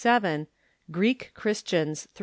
47 0.01 0.47
Greek 0.89 1.29
Christians... 1.35 2.07